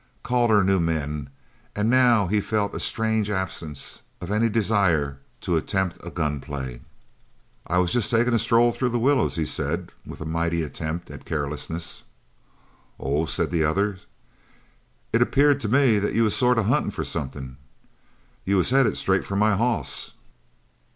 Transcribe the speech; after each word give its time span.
Calder 0.23 0.63
knew 0.63 0.79
men, 0.79 1.29
and 1.75 1.87
now 1.87 2.25
he 2.25 2.41
felt 2.41 2.73
a 2.73 2.79
strange 2.79 3.29
absence 3.29 4.01
of 4.19 4.31
any 4.31 4.49
desire 4.49 5.19
to 5.41 5.55
attempt 5.55 5.99
a 6.03 6.09
gun 6.09 6.39
play. 6.41 6.81
"I 7.67 7.77
was 7.77 7.93
just 7.93 8.09
taking 8.09 8.33
a 8.33 8.39
stroll 8.39 8.71
through 8.71 8.89
the 8.89 8.97
willows," 8.97 9.35
he 9.35 9.45
said, 9.45 9.91
with 10.03 10.19
a 10.19 10.25
mighty 10.25 10.63
attempt 10.63 11.11
at 11.11 11.23
carelessness. 11.23 12.05
"Oh," 12.99 13.27
said 13.27 13.51
the 13.51 13.63
other. 13.63 13.97
"It 15.13 15.21
appeared 15.21 15.59
to 15.61 15.67
me 15.69 15.99
you 16.11 16.23
was 16.23 16.35
sort 16.35 16.57
of 16.57 16.65
huntin' 16.65 16.89
for 16.89 17.05
something. 17.05 17.57
You 18.43 18.57
was 18.57 18.71
headed 18.71 18.97
straight 18.97 19.23
for 19.23 19.35
my 19.35 19.55
hoss." 19.55 20.13